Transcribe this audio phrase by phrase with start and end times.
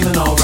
[0.00, 0.39] even know.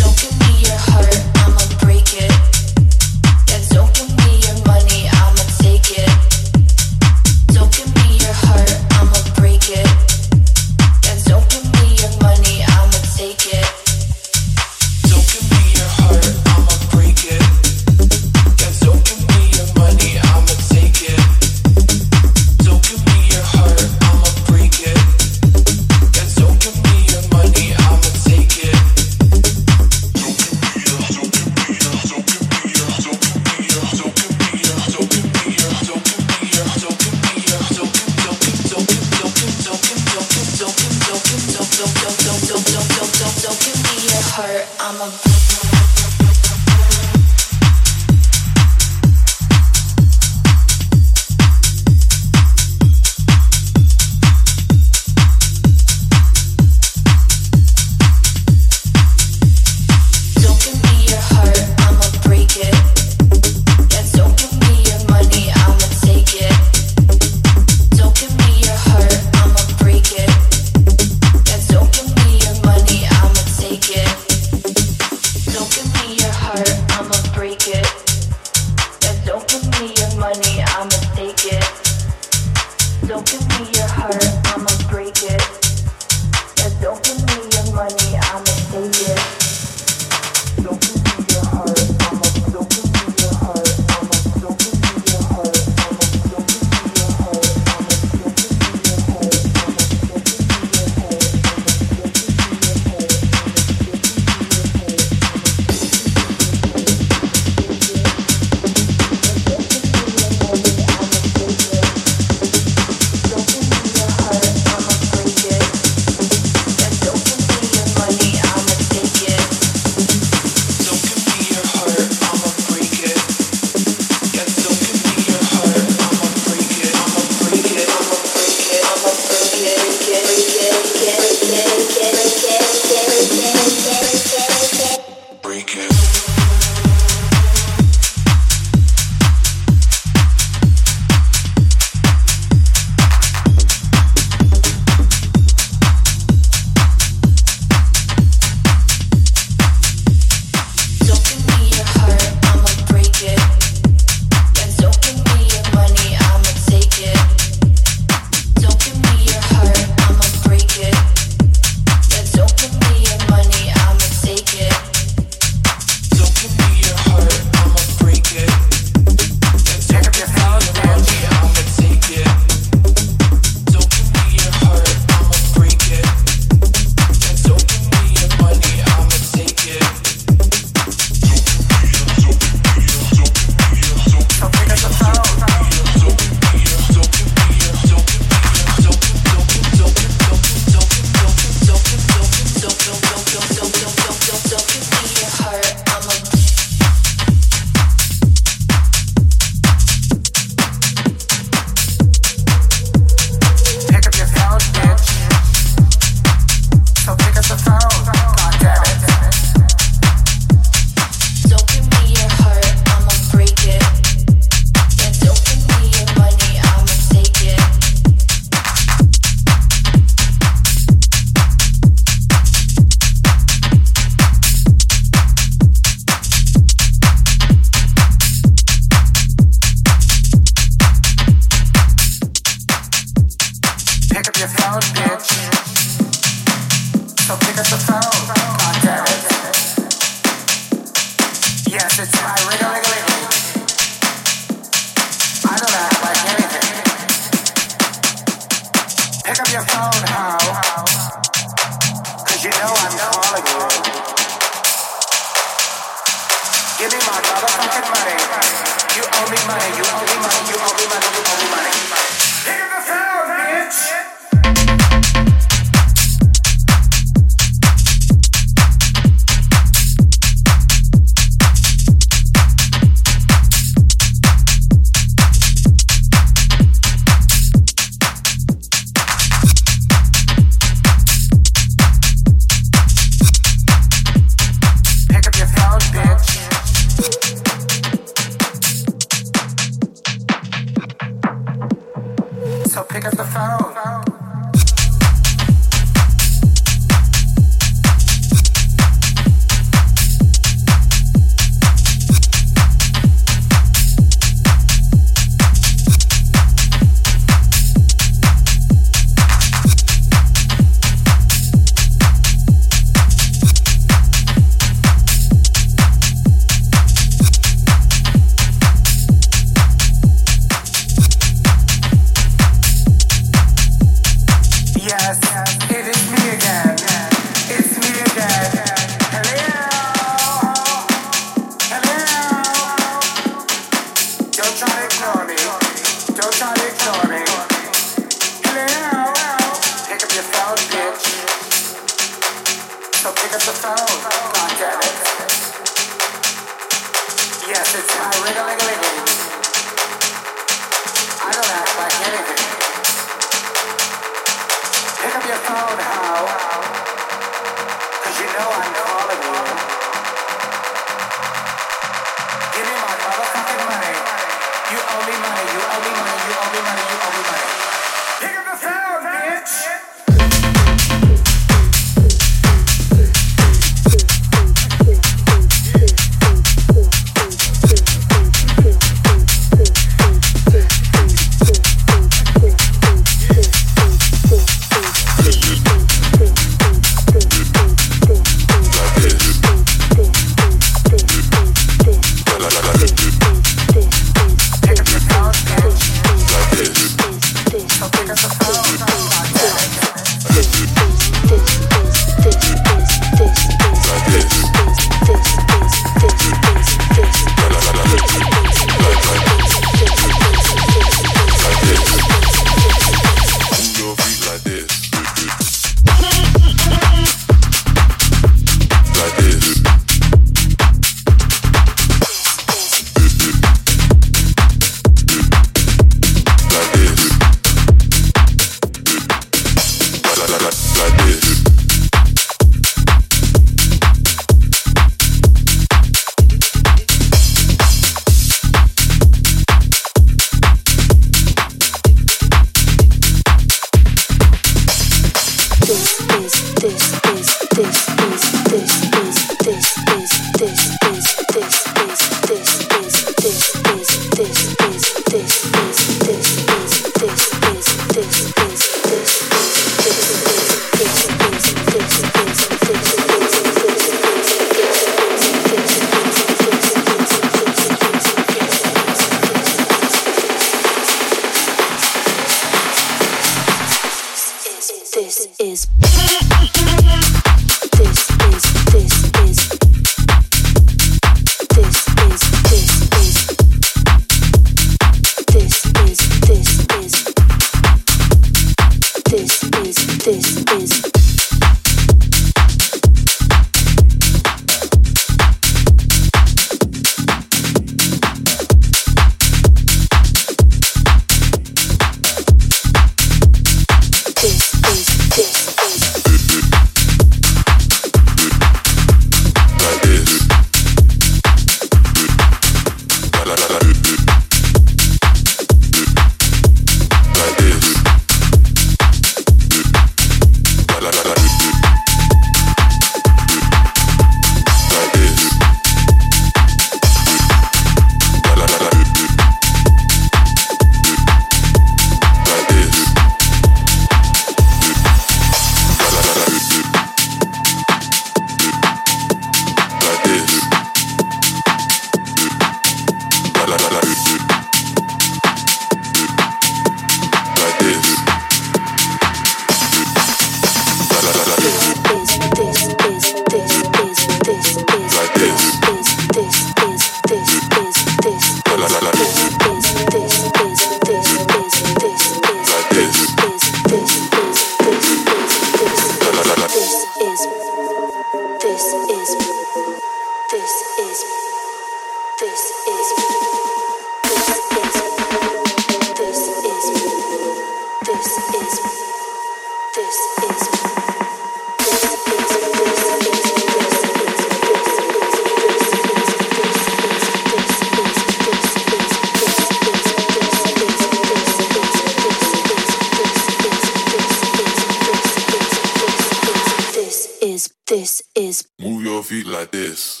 [599.31, 600.00] like this.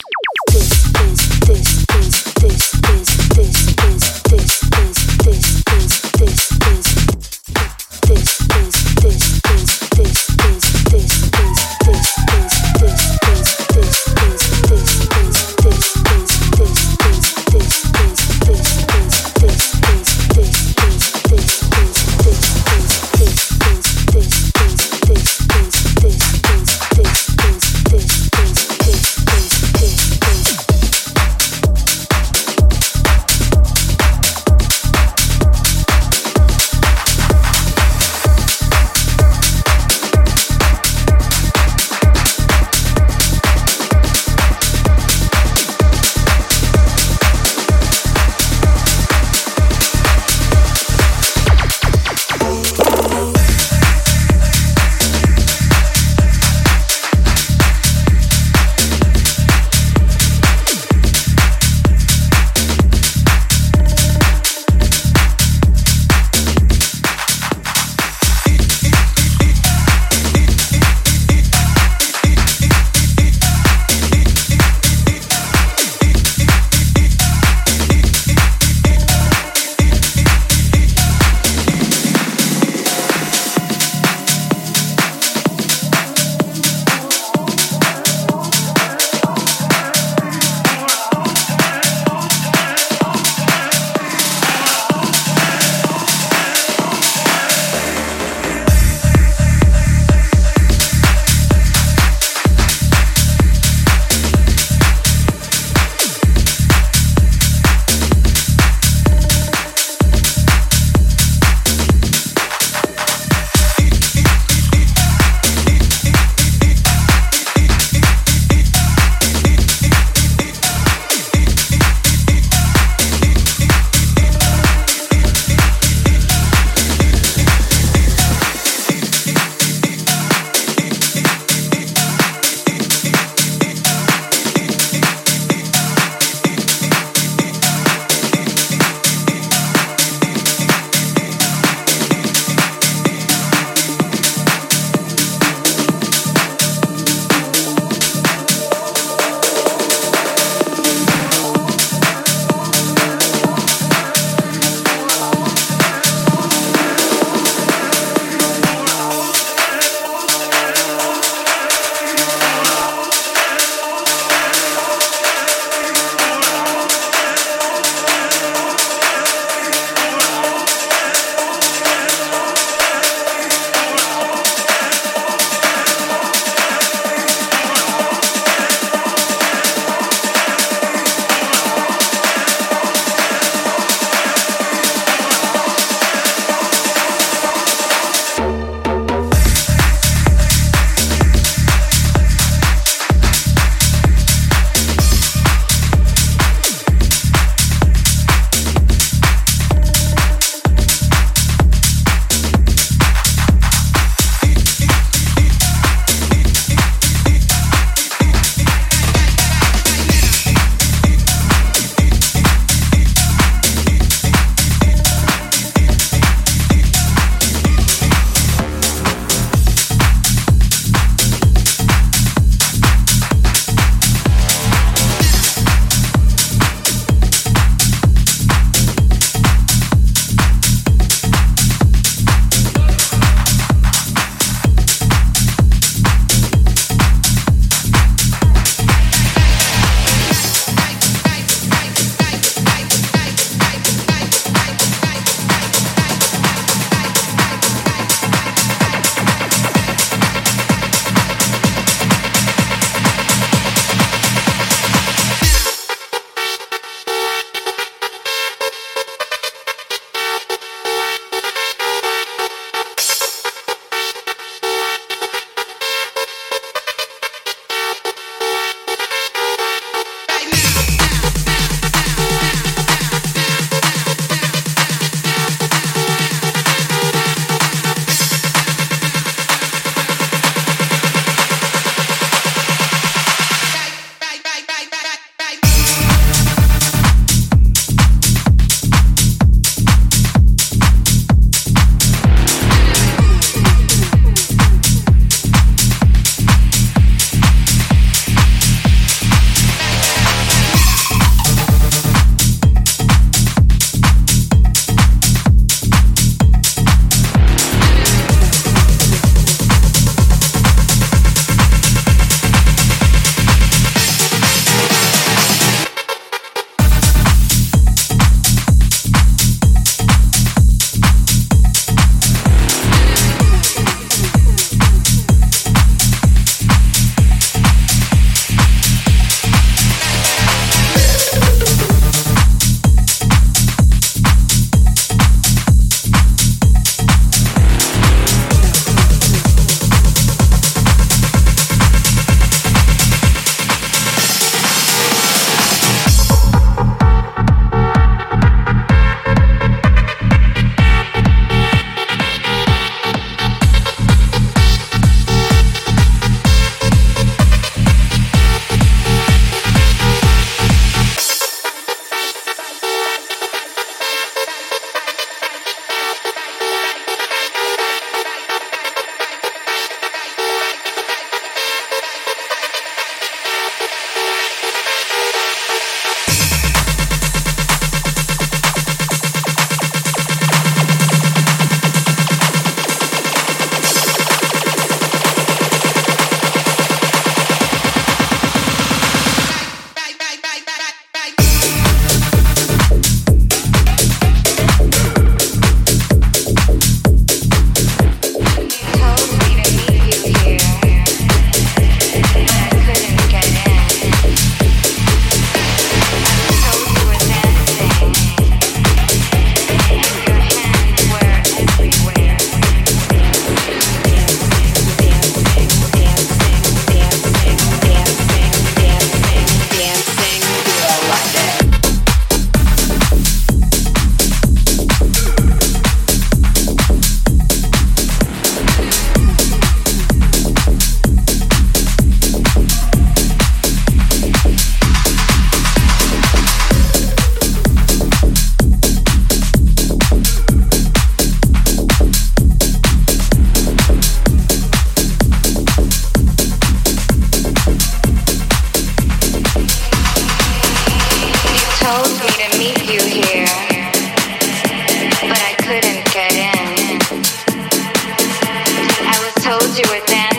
[459.73, 460.30] Yeah, yeah, yeah,